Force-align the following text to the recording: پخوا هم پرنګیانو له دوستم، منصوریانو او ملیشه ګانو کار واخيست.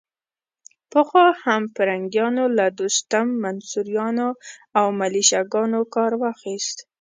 پخوا 0.91 1.25
هم 1.43 1.61
پرنګیانو 1.75 2.45
له 2.57 2.65
دوستم، 2.79 3.27
منصوریانو 3.43 4.29
او 4.79 4.85
ملیشه 4.99 5.41
ګانو 5.53 5.81
کار 5.95 6.11
واخيست. 6.21 6.77